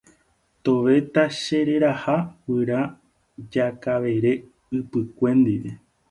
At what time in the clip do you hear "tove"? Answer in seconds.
0.63-0.95